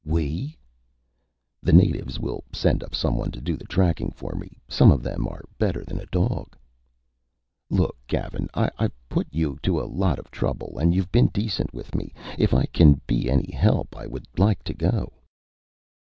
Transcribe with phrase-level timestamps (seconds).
[0.03, 0.57] "We?"
[1.61, 4.57] "The natives will send up someone to do the tracking for me.
[4.67, 6.57] Some of them are better than a dog."
[7.69, 8.49] "Look, Gavin.
[8.55, 12.15] I've put you to a lot of trouble and you've been decent with me.
[12.39, 15.13] If I can be any help, I would like to go."